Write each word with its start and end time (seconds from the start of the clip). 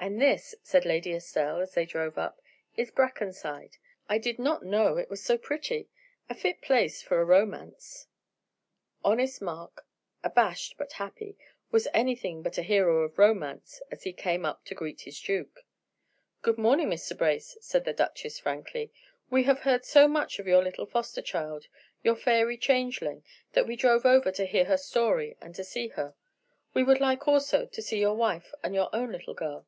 "And 0.00 0.22
this," 0.22 0.54
said 0.62 0.84
Lady 0.84 1.12
Estelle, 1.12 1.60
as 1.60 1.74
they 1.74 1.84
drove 1.84 2.16
up, 2.18 2.40
"is 2.76 2.92
Brackenside. 2.92 3.78
I 4.08 4.18
did 4.18 4.38
not 4.38 4.62
know 4.64 4.96
it 4.96 5.10
was 5.10 5.20
so 5.24 5.36
pretty. 5.36 5.88
A 6.30 6.36
fit 6.36 6.60
place 6.62 7.02
for 7.02 7.20
a 7.20 7.24
romance." 7.24 8.06
Honest 9.04 9.42
Mark, 9.42 9.84
abashed 10.22 10.76
but 10.78 10.92
happy, 10.92 11.36
was 11.72 11.88
anything 11.92 12.42
but 12.42 12.58
a 12.58 12.62
hero 12.62 12.98
of 13.02 13.18
romance 13.18 13.82
as 13.90 14.04
he 14.04 14.12
came 14.12 14.46
up 14.46 14.64
to 14.66 14.74
greet 14.76 15.00
his 15.00 15.20
duke. 15.20 15.62
"Good 16.42 16.58
morning, 16.58 16.88
Mr. 16.90 17.18
Brace," 17.18 17.58
said 17.60 17.84
the 17.84 17.92
duchess, 17.92 18.38
frankly. 18.38 18.92
"We 19.30 19.42
have 19.42 19.58
heard 19.60 19.84
so 19.84 20.06
much 20.06 20.38
of 20.38 20.46
your 20.46 20.62
little 20.62 20.86
foster 20.86 21.20
child, 21.20 21.66
your 22.04 22.14
fairy 22.14 22.56
changeling, 22.56 23.24
that 23.52 23.66
we 23.66 23.74
drove 23.74 24.06
over 24.06 24.30
to 24.30 24.46
hear 24.46 24.66
her 24.66 24.78
story 24.78 25.36
and 25.40 25.56
to 25.56 25.64
see 25.64 25.88
her. 25.88 26.14
We 26.72 26.84
would 26.84 27.00
like, 27.00 27.26
also, 27.26 27.66
to 27.66 27.82
see 27.82 27.98
your 27.98 28.14
wife 28.14 28.54
and 28.62 28.76
your 28.76 28.90
own 28.94 29.10
little 29.10 29.34
girl." 29.34 29.66